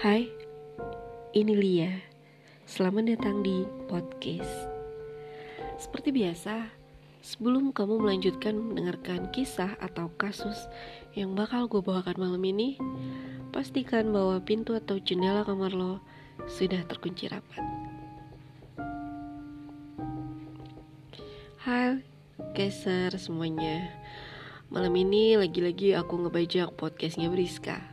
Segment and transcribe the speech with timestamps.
[0.00, 0.32] Hai,
[1.36, 1.92] ini Lia.
[2.64, 4.48] Selamat datang di podcast.
[5.76, 6.72] Seperti biasa,
[7.20, 10.56] sebelum kamu melanjutkan mendengarkan kisah atau kasus
[11.12, 12.80] yang bakal gue bawakan malam ini,
[13.52, 16.00] pastikan bahwa pintu atau jendela kamar lo
[16.48, 17.60] sudah terkunci rapat.
[21.60, 22.00] Hai,
[22.56, 24.00] keser semuanya.
[24.72, 27.84] Malam ini lagi-lagi aku ngebajak podcastnya Briska.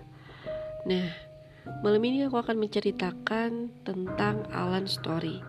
[0.87, 1.26] Nah,
[1.85, 5.43] Malam ini aku akan menceritakan tentang Alan Story.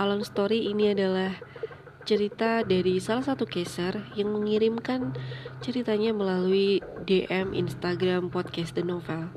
[0.00, 1.36] Alan Story ini adalah
[2.02, 5.14] cerita dari salah satu caser yang mengirimkan
[5.62, 9.30] ceritanya melalui DM Instagram podcast The Novel.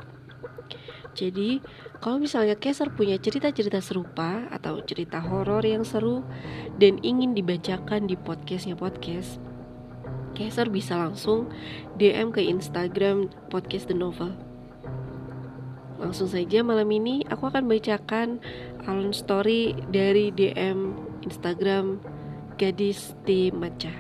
[1.16, 1.64] Jadi,
[2.04, 6.28] kalau misalnya caser punya cerita-cerita serupa atau cerita horor yang seru
[6.76, 9.40] dan ingin dibacakan di podcastnya podcast,
[10.36, 11.48] caser bisa langsung
[11.96, 14.45] DM ke Instagram podcast The Novel.
[15.96, 18.44] Langsung saja malam ini aku akan bacakan
[18.84, 20.92] alun story dari DM
[21.24, 22.04] Instagram
[22.60, 23.92] Gadis di Maca.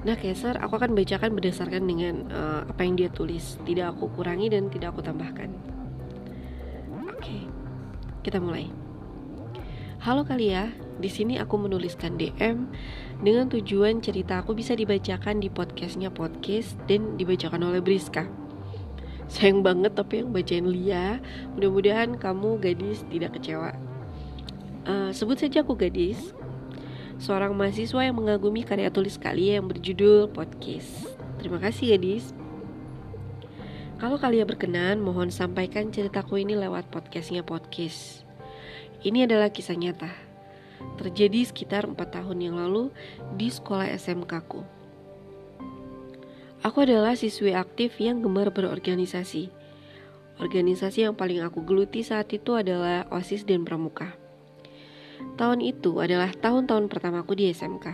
[0.00, 3.60] Nah, Keser, aku akan bacakan berdasarkan dengan uh, apa yang dia tulis.
[3.68, 5.52] Tidak aku kurangi dan tidak aku tambahkan.
[7.12, 7.44] Oke,
[8.24, 8.72] kita mulai.
[10.00, 12.72] Halo kalian, di sini aku menuliskan DM
[13.20, 18.39] dengan tujuan cerita aku bisa dibacakan di podcastnya podcast dan dibacakan oleh Briska
[19.30, 21.22] sayang banget tapi yang bacain Lia
[21.54, 23.78] mudah-mudahan kamu gadis tidak kecewa.
[24.84, 26.34] Uh, sebut saja aku gadis
[27.22, 31.06] seorang mahasiswa yang mengagumi karya tulis kalian yang berjudul podcast.
[31.38, 32.34] Terima kasih gadis.
[34.00, 38.24] Kalau kalian berkenan mohon sampaikan ceritaku ini lewat podcastnya podcast.
[39.04, 40.10] Ini adalah kisah nyata.
[40.96, 42.88] Terjadi sekitar 4 tahun yang lalu
[43.36, 44.79] di sekolah SMK ku
[46.60, 49.48] Aku adalah siswi aktif yang gemar berorganisasi.
[50.36, 54.12] Organisasi yang paling aku geluti saat itu adalah OSIS dan Pramuka.
[55.40, 57.86] Tahun itu adalah tahun-tahun pertamaku di SMK.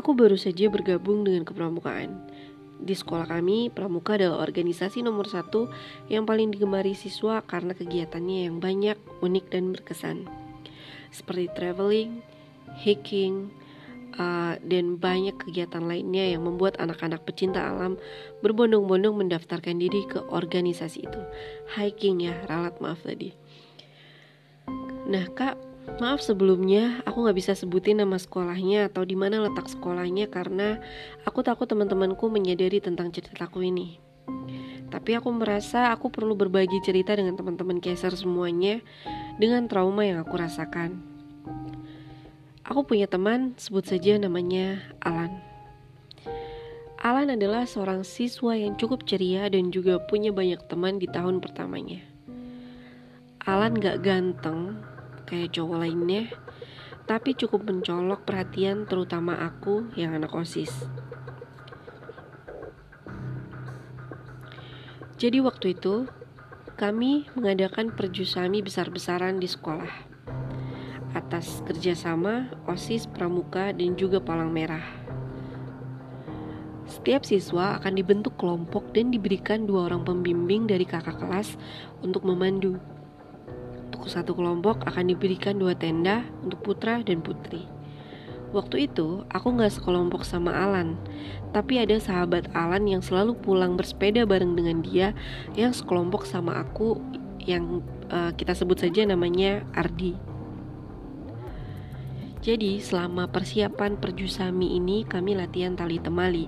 [0.00, 2.16] Aku baru saja bergabung dengan kepramukaan.
[2.80, 5.68] Di sekolah kami, Pramuka adalah organisasi nomor satu
[6.08, 10.24] yang paling digemari siswa karena kegiatannya yang banyak, unik, dan berkesan.
[11.12, 12.24] Seperti traveling,
[12.80, 13.52] hiking,
[14.18, 17.96] uh, dan banyak kegiatan lainnya yang membuat anak-anak pecinta alam
[18.44, 21.20] berbondong-bondong mendaftarkan diri ke organisasi itu.
[21.78, 23.32] Hiking ya, ralat maaf tadi.
[25.08, 25.56] Nah kak,
[26.02, 30.76] maaf sebelumnya aku nggak bisa sebutin nama sekolahnya atau di mana letak sekolahnya karena
[31.24, 33.96] aku takut teman-temanku menyadari tentang ceritaku ini.
[34.88, 38.80] Tapi aku merasa aku perlu berbagi cerita dengan teman-teman keser semuanya
[39.40, 41.07] dengan trauma yang aku rasakan.
[42.68, 45.40] Aku punya teman, sebut saja namanya Alan.
[47.00, 52.04] Alan adalah seorang siswa yang cukup ceria dan juga punya banyak teman di tahun pertamanya.
[53.40, 54.84] Alan gak ganteng
[55.24, 56.28] kayak cowok lainnya,
[57.08, 60.68] tapi cukup mencolok perhatian terutama aku yang anak OSIS.
[65.16, 66.04] Jadi waktu itu,
[66.76, 70.07] kami mengadakan perjusami besar-besaran di sekolah
[71.16, 74.84] atas kerjasama OSIS Pramuka dan juga Palang Merah.
[76.88, 81.60] Setiap siswa akan dibentuk kelompok dan diberikan dua orang pembimbing dari kakak kelas
[82.00, 82.80] untuk memandu.
[83.92, 87.68] Untuk satu kelompok akan diberikan dua tenda untuk putra dan putri.
[88.48, 90.96] Waktu itu, aku gak sekelompok sama Alan,
[91.52, 95.12] tapi ada sahabat Alan yang selalu pulang bersepeda bareng dengan dia
[95.52, 96.96] yang sekelompok sama aku
[97.44, 100.27] yang uh, kita sebut saja namanya Ardi.
[102.38, 106.46] Jadi selama persiapan perjusami ini kami latihan tali temali,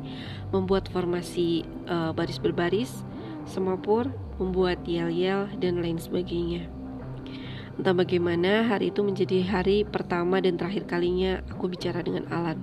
[0.55, 3.03] membuat formasi uh, baris berbaris,
[3.43, 4.07] semapur,
[4.39, 6.71] membuat yel-yel dan lain sebagainya.
[7.75, 12.61] Entah bagaimana hari itu menjadi hari pertama dan terakhir kalinya aku bicara dengan Alan.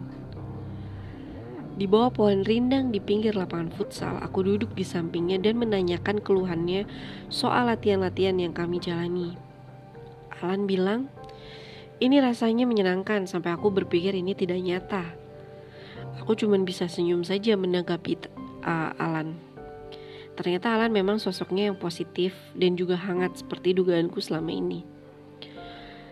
[1.78, 6.90] Di bawah pohon rindang di pinggir lapangan futsal, aku duduk di sampingnya dan menanyakan keluhannya
[7.29, 9.37] soal latihan-latihan yang kami jalani.
[10.41, 11.05] Alan bilang,
[11.97, 15.03] ini rasanya menyenangkan sampai aku berpikir ini tidak nyata.
[16.22, 18.29] Aku cuma bisa senyum saja menanggapi
[18.61, 19.38] uh, Alan.
[20.38, 24.85] Ternyata Alan memang sosoknya yang positif dan juga hangat seperti dugaanku selama ini.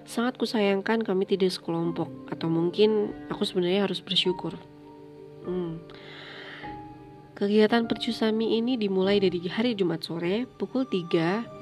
[0.06, 4.58] Sangat kusayangkan kami tidak sekelompok atau mungkin aku sebenarnya harus bersyukur.
[5.46, 5.81] Hmm.
[7.38, 11.55] Kegiatan percusami ini dimulai dari hari Jumat sore pukul 3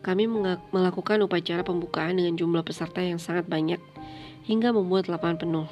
[0.00, 0.30] kami
[0.72, 3.82] melakukan upacara pembukaan dengan jumlah peserta yang sangat banyak
[4.48, 5.68] hingga membuat lapangan penuh.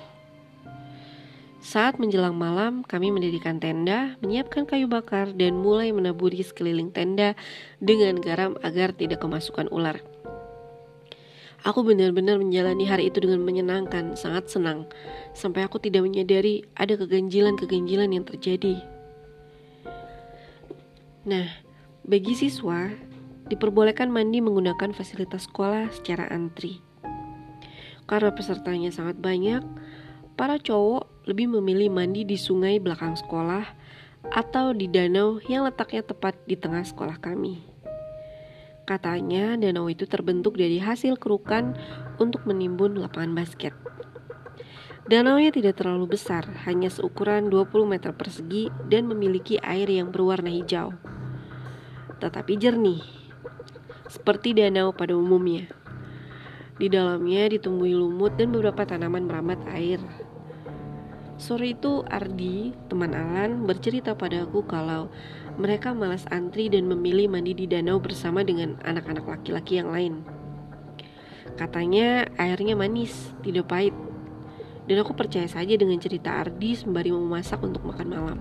[1.67, 7.35] Saat menjelang malam, kami mendirikan tenda, menyiapkan kayu bakar, dan mulai menaburi sekeliling tenda
[7.83, 9.99] dengan garam agar tidak kemasukan ular.
[11.67, 14.87] Aku benar-benar menjalani hari itu dengan menyenangkan, sangat senang,
[15.35, 18.79] sampai aku tidak menyadari ada keganjilan-keganjilan yang terjadi.
[21.27, 21.51] Nah,
[22.07, 22.95] bagi siswa,
[23.47, 26.83] diperbolehkan mandi menggunakan fasilitas sekolah secara antri.
[28.07, 29.63] Karena pesertanya sangat banyak,
[30.39, 33.67] para cowok lebih memilih mandi di sungai belakang sekolah
[34.31, 37.63] atau di danau yang letaknya tepat di tengah sekolah kami.
[38.87, 41.75] Katanya danau itu terbentuk dari hasil kerukan
[42.23, 43.75] untuk menimbun lapangan basket.
[45.07, 50.95] Danaunya tidak terlalu besar, hanya seukuran 20 meter persegi dan memiliki air yang berwarna hijau.
[52.19, 53.26] Tetapi jernih,
[54.07, 55.67] seperti danau pada umumnya.
[56.77, 59.97] Di dalamnya ditumbuhi lumut dan beberapa tanaman merambat air.
[61.37, 65.13] Sore itu Ardi, teman Alan, bercerita padaku kalau
[65.61, 70.25] mereka malas antri dan memilih mandi di danau bersama dengan anak-anak laki-laki yang lain.
[71.57, 73.93] Katanya airnya manis, tidak pahit.
[74.87, 78.39] Dan aku percaya saja dengan cerita Ardi sembari memasak untuk makan malam.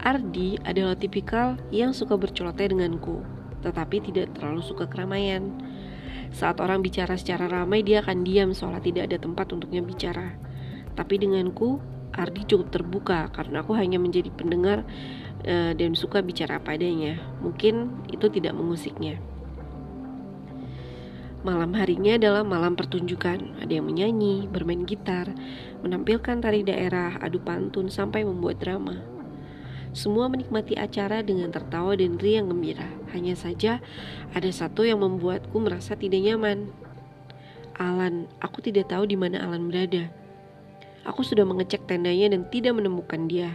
[0.00, 3.20] Ardi adalah tipikal yang suka berceloteh denganku,
[3.62, 5.54] tetapi tidak terlalu suka keramaian.
[6.28, 10.36] Saat orang bicara secara ramai, dia akan diam seolah tidak ada tempat untuknya bicara.
[10.92, 11.80] Tapi denganku,
[12.12, 14.82] Ardi cukup terbuka karena aku hanya menjadi pendengar
[15.46, 17.22] uh, dan suka bicara apa adanya.
[17.40, 19.22] Mungkin itu tidak mengusiknya.
[21.46, 23.62] Malam harinya adalah malam pertunjukan.
[23.62, 25.30] Ada yang menyanyi, bermain gitar,
[25.86, 29.17] menampilkan tari daerah, adu pantun, sampai membuat drama.
[29.96, 32.86] Semua menikmati acara dengan tertawa dan riang gembira.
[33.16, 33.80] Hanya saja
[34.36, 36.68] ada satu yang membuatku merasa tidak nyaman.
[37.78, 40.10] Alan, aku tidak tahu di mana Alan berada.
[41.06, 43.54] Aku sudah mengecek tendanya dan tidak menemukan dia.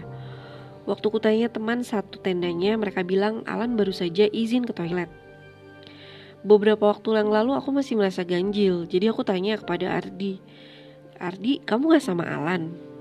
[0.84, 5.08] Waktu kutanya teman satu tendanya, mereka bilang Alan baru saja izin ke toilet.
[6.44, 10.44] Beberapa waktu yang lalu aku masih merasa ganjil, jadi aku tanya kepada Ardi.
[11.16, 12.93] Ardi, kamu gak sama Alan?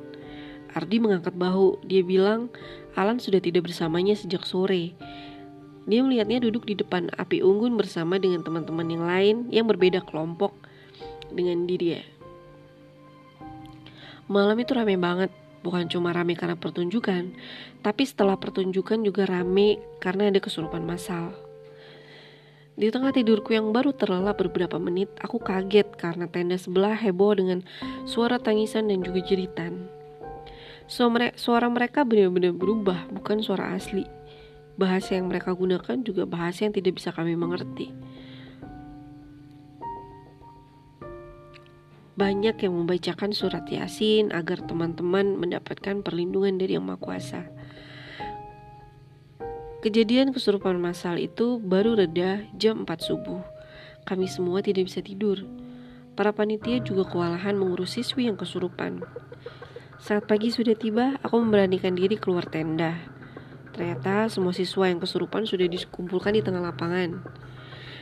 [0.72, 1.80] Ardi mengangkat bahu.
[1.84, 2.48] Dia bilang
[2.96, 4.96] Alan sudah tidak bersamanya sejak sore.
[5.82, 10.54] Dia melihatnya duduk di depan api unggun bersama dengan teman-teman yang lain yang berbeda kelompok
[11.32, 11.98] dengan diri
[14.30, 15.34] Malam itu rame banget,
[15.66, 17.34] bukan cuma rame karena pertunjukan,
[17.82, 21.34] tapi setelah pertunjukan juga rame karena ada kesurupan massal.
[22.72, 27.60] Di tengah tidurku yang baru terlelap beberapa menit, aku kaget karena tenda sebelah heboh dengan
[28.08, 29.90] suara tangisan dan juga jeritan.
[30.88, 34.06] Suara mereka benar-benar berubah, bukan suara asli.
[34.78, 37.92] Bahasa yang mereka gunakan juga bahasa yang tidak bisa kami mengerti.
[42.12, 47.42] banyak yang membacakan surat Yasin agar teman-teman mendapatkan perlindungan dari Yang Maha Kuasa.
[49.82, 53.42] Kejadian kesurupan massal itu baru reda jam 4 subuh.
[54.06, 55.42] Kami semua tidak bisa tidur.
[56.14, 59.02] Para panitia juga kewalahan mengurus siswi yang kesurupan.
[60.02, 62.98] Saat pagi sudah tiba, aku memberanikan diri keluar tenda.
[63.70, 67.22] Ternyata semua siswa yang kesurupan sudah dikumpulkan di tengah lapangan.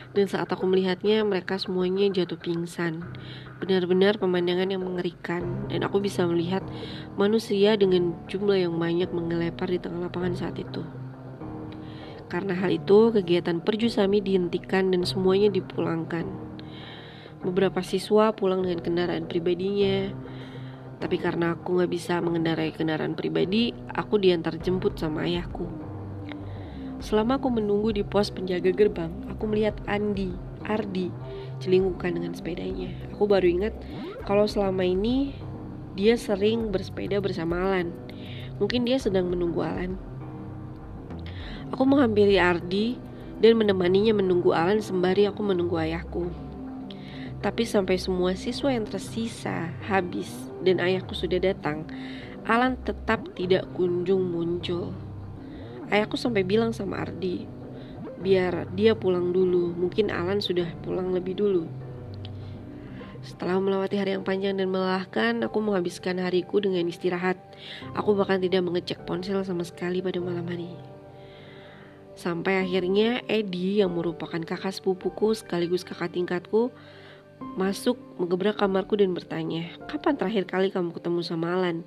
[0.09, 3.05] Dan saat aku melihatnya, mereka semuanya jatuh pingsan.
[3.61, 6.65] Benar-benar pemandangan yang mengerikan, dan aku bisa melihat
[7.21, 10.81] manusia dengan jumlah yang banyak menggelepar di tengah lapangan saat itu.
[12.33, 16.25] Karena hal itu, kegiatan perjusami dihentikan dan semuanya dipulangkan.
[17.45, 20.09] Beberapa siswa pulang dengan kendaraan pribadinya,
[21.01, 25.65] tapi karena aku gak bisa mengendarai kendaraan pribadi, aku diantar jemput sama ayahku.
[27.01, 30.29] Selama aku menunggu di pos penjaga gerbang, aku melihat Andi,
[30.61, 31.09] Ardi,
[31.57, 32.93] celingkukan dengan sepedanya.
[33.17, 33.73] Aku baru ingat
[34.29, 35.33] kalau selama ini
[35.97, 37.89] dia sering bersepeda bersama Alan.
[38.61, 39.97] Mungkin dia sedang menunggu Alan.
[41.73, 43.01] Aku menghampiri Ardi
[43.41, 46.29] dan menemaninya menunggu Alan sembari aku menunggu ayahku.
[47.41, 50.29] Tapi sampai semua siswa yang tersisa habis
[50.61, 51.89] dan ayahku sudah datang,
[52.45, 54.93] Alan tetap tidak kunjung muncul.
[55.89, 57.49] Ayahku sampai bilang sama Ardi,
[58.21, 59.73] biar dia pulang dulu.
[59.73, 61.65] Mungkin Alan sudah pulang lebih dulu.
[63.21, 67.37] Setelah melewati hari yang panjang dan melelahkan, aku menghabiskan hariku dengan istirahat.
[67.93, 70.73] Aku bahkan tidak mengecek ponsel sama sekali pada malam hari.
[72.17, 76.73] Sampai akhirnya Edi yang merupakan kakak sepupuku sekaligus kakak tingkatku
[77.59, 81.83] masuk mengebrak kamarku dan bertanya, "Kapan terakhir kali kamu ketemu sama Alan?"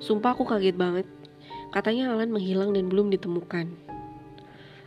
[0.00, 1.06] Sumpah aku kaget banget.
[1.70, 3.68] Katanya Alan menghilang dan belum ditemukan.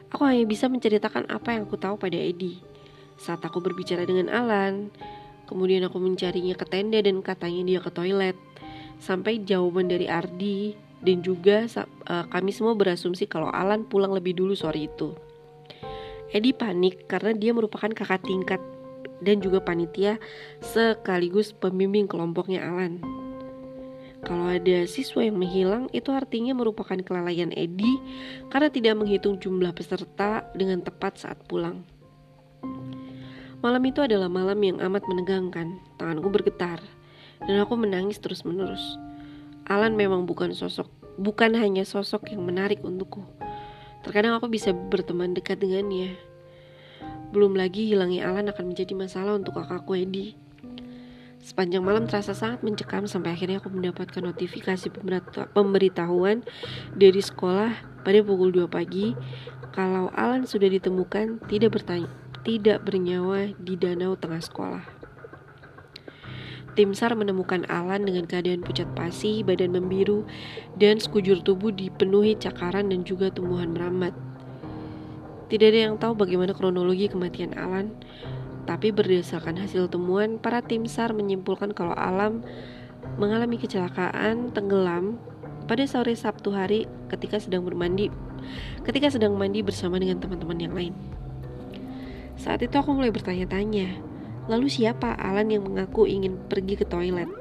[0.09, 2.59] Aku hanya bisa menceritakan apa yang aku tahu pada Edi.
[3.17, 4.89] Saat aku berbicara dengan Alan,
[5.45, 8.37] kemudian aku mencarinya ke tenda dan katanya dia ke toilet.
[9.03, 10.71] sampai jawaban dari Ardi
[11.03, 15.11] dan juga uh, kami semua berasumsi kalau Alan pulang lebih dulu sore itu.
[16.31, 18.63] Edi panik karena dia merupakan kakak tingkat
[19.23, 20.19] dan juga panitia
[20.59, 22.99] sekaligus pembimbing kelompoknya Alan.
[24.23, 27.99] Kalau ada siswa yang menghilang, itu artinya merupakan kelalaian Edi
[28.47, 31.83] karena tidak menghitung jumlah peserta dengan tepat saat pulang.
[33.59, 35.79] Malam itu adalah malam yang amat menegangkan.
[35.99, 36.79] Tanganku bergetar
[37.43, 38.99] dan aku menangis terus-menerus.
[39.67, 40.87] Alan memang bukan sosok,
[41.19, 43.23] bukan hanya sosok yang menarik untukku.
[44.03, 46.15] Terkadang aku bisa berteman dekat dengannya.
[47.33, 50.37] Belum lagi hilangnya Alan akan menjadi masalah untuk kakakku Edi.
[51.41, 54.87] Sepanjang malam terasa sangat mencekam sampai akhirnya aku mendapatkan notifikasi
[55.51, 56.45] pemberitahuan
[56.93, 57.73] dari sekolah
[58.05, 59.17] pada pukul 2 pagi
[59.73, 62.07] kalau Alan sudah ditemukan tidak bertanya,
[62.45, 64.85] tidak bernyawa di danau tengah sekolah.
[66.77, 70.29] Tim SAR menemukan Alan dengan keadaan pucat pasi, badan membiru,
[70.77, 74.13] dan sekujur tubuh dipenuhi cakaran dan juga tumbuhan merambat.
[75.51, 77.91] Tidak ada yang tahu bagaimana kronologi kematian Alan,
[78.63, 82.43] tapi berdasarkan hasil temuan, para tim SAR menyimpulkan kalau Alam
[83.19, 85.19] mengalami kecelakaan tenggelam
[85.67, 88.07] pada sore Sabtu hari ketika sedang bermandi,
[88.87, 90.95] ketika sedang mandi bersama dengan teman-teman yang lain.
[92.39, 94.13] Saat itu aku mulai bertanya-tanya,
[94.51, 97.31] Lalu siapa Alan yang mengaku ingin pergi ke toilet?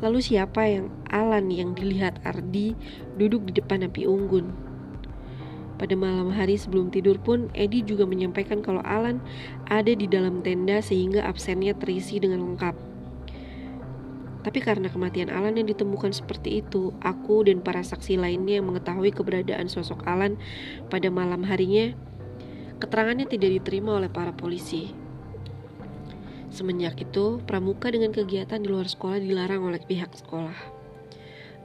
[0.00, 2.72] Lalu siapa yang Alan yang dilihat Ardi
[3.20, 4.69] duduk di depan api unggun?
[5.80, 9.16] Pada malam hari sebelum tidur pun, Edi juga menyampaikan kalau Alan
[9.64, 12.76] ada di dalam tenda sehingga absennya terisi dengan lengkap.
[14.44, 19.08] Tapi karena kematian Alan yang ditemukan seperti itu, aku dan para saksi lainnya yang mengetahui
[19.08, 20.36] keberadaan sosok Alan
[20.92, 21.96] pada malam harinya,
[22.76, 24.92] keterangannya tidak diterima oleh para polisi.
[26.52, 30.79] Semenjak itu, pramuka dengan kegiatan di luar sekolah dilarang oleh pihak sekolah.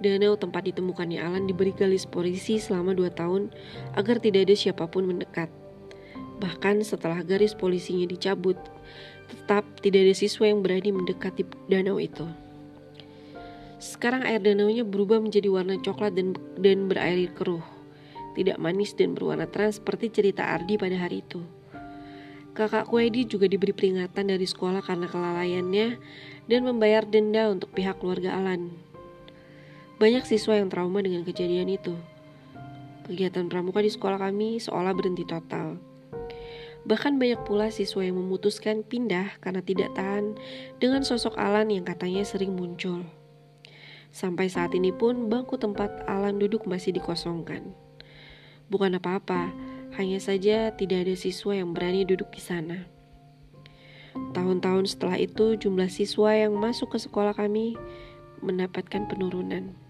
[0.03, 3.47] Danau tempat ditemukannya Alan diberi garis polisi selama dua tahun
[3.95, 5.47] agar tidak ada siapa pun mendekat.
[6.43, 8.59] Bahkan setelah garis polisinya dicabut,
[9.31, 12.27] tetap tidak ada siswa yang berani mendekati danau itu.
[13.79, 17.63] Sekarang air danaunya berubah menjadi warna coklat dan, dan berair keruh.
[18.35, 21.39] Tidak manis dan berwarna terang seperti cerita Ardi pada hari itu.
[22.55, 25.87] Kakak Edi juga diberi peringatan dari sekolah karena kelalaiannya
[26.47, 28.84] dan membayar denda untuk pihak keluarga Alan.
[29.95, 31.95] Banyak siswa yang trauma dengan kejadian itu.
[33.07, 35.79] Kegiatan pramuka di sekolah kami seolah berhenti total.
[36.83, 40.35] Bahkan banyak pula siswa yang memutuskan pindah karena tidak tahan
[40.83, 43.07] dengan sosok Alan yang katanya sering muncul.
[44.11, 47.71] Sampai saat ini pun bangku tempat Alan duduk masih dikosongkan.
[48.67, 49.55] Bukan apa-apa,
[49.95, 52.83] hanya saja tidak ada siswa yang berani duduk di sana.
[54.35, 57.79] Tahun-tahun setelah itu, jumlah siswa yang masuk ke sekolah kami
[58.43, 59.84] mendapatkan penurunan.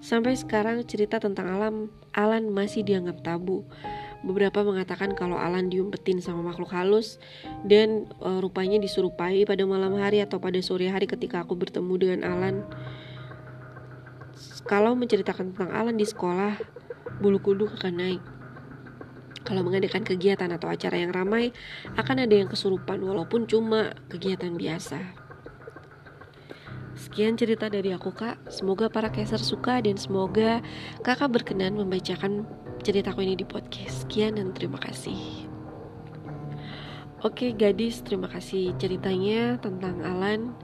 [0.00, 1.74] Sampai sekarang cerita tentang alam
[2.12, 3.66] Alan masih dianggap tabu.
[4.24, 7.20] Beberapa mengatakan kalau Alan diumpetin sama makhluk halus
[7.62, 12.20] dan e, rupanya disurupai pada malam hari atau pada sore hari ketika aku bertemu dengan
[12.26, 12.64] Alan.
[14.66, 16.58] Kalau menceritakan tentang Alan di sekolah,
[17.22, 18.22] bulu kuduk akan naik.
[19.46, 21.54] Kalau mengadakan kegiatan atau acara yang ramai,
[21.94, 25.25] akan ada yang kesurupan walaupun cuma kegiatan biasa.
[26.96, 30.64] Sekian cerita dari aku kak, semoga para caser suka dan semoga
[31.04, 32.48] kakak berkenan membacakan
[32.80, 34.08] ceritaku ini di podcast.
[34.08, 35.44] Sekian dan terima kasih.
[37.20, 40.56] Oke gadis, terima kasih ceritanya tentang Alan.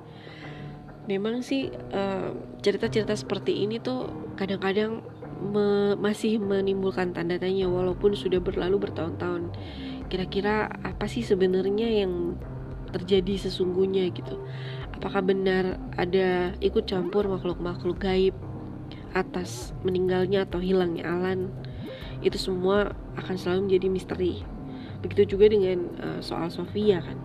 [1.05, 2.31] Memang sih eh,
[2.65, 5.05] cerita-cerita seperti ini tuh kadang-kadang
[5.37, 9.53] me masih menimbulkan tanda tanya walaupun sudah berlalu bertahun-tahun.
[10.09, 12.41] Kira-kira apa sih sebenarnya yang
[12.93, 14.41] terjadi sesungguhnya gitu?
[15.03, 18.39] Apakah benar ada ikut campur makhluk-makhluk gaib
[19.19, 21.51] atas meninggalnya atau hilangnya Alan?
[22.23, 24.47] Itu semua akan selalu menjadi misteri.
[25.03, 27.19] Begitu juga dengan uh, soal Sofia kan.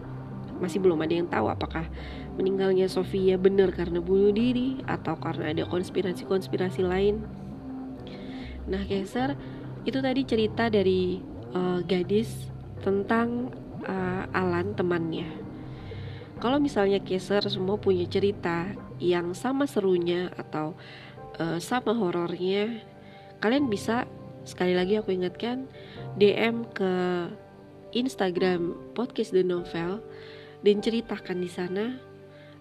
[0.57, 1.85] Masih belum ada yang tahu apakah
[2.33, 7.29] meninggalnya Sofia benar karena bunuh diri atau karena ada konspirasi-konspirasi lain.
[8.65, 9.37] Nah, Keser
[9.85, 11.21] itu tadi cerita dari
[11.53, 12.49] uh, gadis
[12.81, 13.53] tentang
[13.85, 15.46] uh, Alan temannya.
[16.37, 18.69] Kalau misalnya Keser semua punya cerita
[19.01, 20.77] yang sama serunya atau
[21.41, 22.77] uh, sama horornya,
[23.41, 24.05] kalian bisa
[24.45, 25.65] sekali lagi aku ingatkan
[26.21, 26.93] DM ke
[27.97, 29.97] Instagram podcast the novel
[30.61, 31.97] dan ceritakan di sana.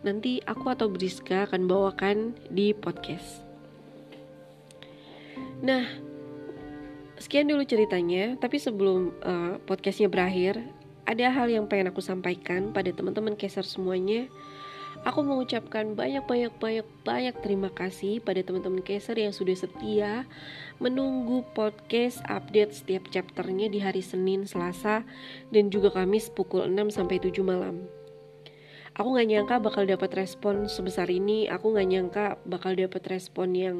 [0.00, 3.44] Nanti aku atau Briska akan bawakan di podcast.
[5.60, 5.84] Nah,
[7.20, 8.36] sekian dulu ceritanya.
[8.40, 10.60] Tapi sebelum uh, podcastnya berakhir,
[11.06, 14.26] ada hal yang pengen aku sampaikan pada teman-teman keser semuanya.
[15.06, 20.26] Aku mengucapkan banyak-banyak-banyak-banyak terima kasih pada teman-teman Keser yang sudah setia
[20.82, 25.06] menunggu podcast update setiap chapternya di hari Senin, Selasa,
[25.54, 27.86] dan juga Kamis pukul 6 sampai 7 malam.
[28.96, 31.46] Aku gak nyangka bakal dapat respon sebesar ini.
[31.52, 33.76] Aku gak nyangka bakal dapat respon yang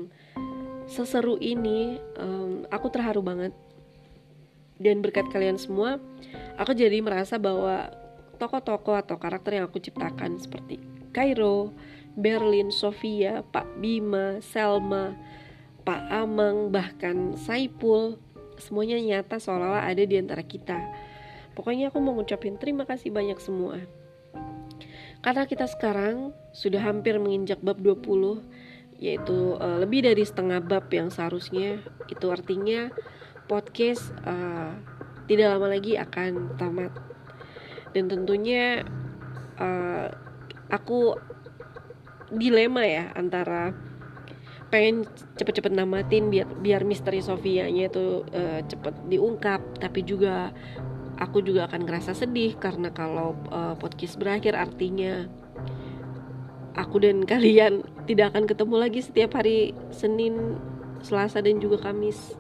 [0.84, 1.96] seseru ini.
[2.20, 3.56] Um, aku terharu banget.
[4.76, 5.96] Dan berkat kalian semua,
[6.60, 7.88] aku jadi merasa bahwa
[8.36, 10.76] tokoh-tokoh atau karakter yang aku ciptakan seperti
[11.16, 11.72] Kairo,
[12.16, 15.16] Berlin, Sofia, Pak Bima, Selma,
[15.84, 18.20] Pak Amang, bahkan Saipul,
[18.60, 20.76] semuanya nyata seolah-olah ada di antara kita.
[21.56, 23.80] Pokoknya aku mau ngucapin terima kasih banyak semua.
[25.24, 28.44] Karena kita sekarang sudah hampir menginjak bab 20,
[29.00, 31.80] yaitu uh, lebih dari setengah bab yang seharusnya.
[32.12, 32.92] Itu artinya
[33.46, 34.74] podcast uh,
[35.26, 36.92] tidak lama lagi akan tamat.
[37.94, 38.84] Dan tentunya
[39.56, 40.10] uh,
[40.70, 41.16] aku
[42.34, 43.70] dilema ya antara
[44.66, 45.06] pengen
[45.38, 50.50] cepet-cepet namatin biar biar misteri Sofianya itu uh, cepet diungkap tapi juga
[51.22, 55.30] aku juga akan ngerasa sedih karena kalau uh, podcast berakhir artinya
[56.76, 60.60] aku dan kalian tidak akan ketemu lagi setiap hari Senin,
[61.00, 62.36] Selasa dan juga Kamis.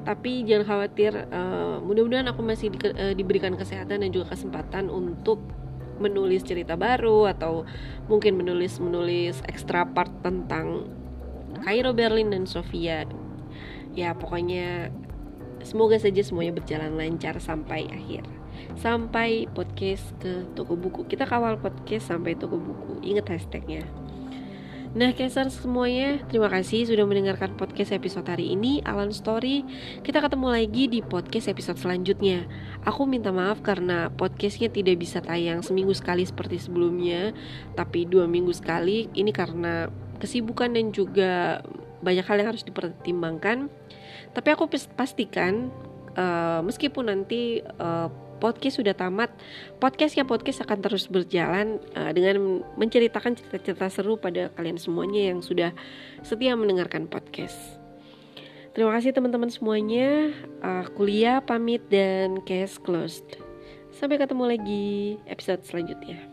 [0.00, 5.44] Tapi jangan khawatir, uh, mudah-mudahan aku masih di, uh, diberikan kesehatan dan juga kesempatan untuk
[6.00, 7.68] menulis cerita baru atau
[8.08, 10.88] mungkin menulis menulis extra part tentang
[11.60, 13.04] Cairo Berlin dan Sofia.
[13.92, 14.88] Ya pokoknya
[15.60, 18.24] semoga saja semuanya berjalan lancar sampai akhir.
[18.80, 21.04] Sampai podcast ke toko buku.
[21.04, 23.04] Kita kawal podcast sampai toko buku.
[23.04, 23.84] Ingat hashtagnya
[24.90, 29.62] Nah, Keser semuanya, terima kasih sudah mendengarkan podcast episode hari ini, Alan Story.
[30.02, 32.42] Kita ketemu lagi di podcast episode selanjutnya.
[32.82, 37.30] Aku minta maaf karena podcastnya tidak bisa tayang seminggu sekali seperti sebelumnya,
[37.78, 39.06] tapi dua minggu sekali.
[39.14, 39.86] Ini karena
[40.18, 41.62] kesibukan dan juga
[42.02, 43.70] banyak hal yang harus dipertimbangkan.
[44.34, 44.66] Tapi aku
[44.98, 45.70] pastikan,
[46.18, 48.10] uh, meskipun nanti uh,
[48.40, 49.28] podcast sudah tamat,
[49.76, 55.76] podcastnya podcast akan terus berjalan uh, dengan menceritakan cerita-cerita seru pada kalian semuanya yang sudah
[56.24, 57.56] setia mendengarkan podcast.
[58.72, 60.32] Terima kasih teman-teman semuanya.
[60.64, 63.26] Uh, kuliah pamit dan case closed.
[63.90, 66.29] Sampai ketemu lagi episode selanjutnya.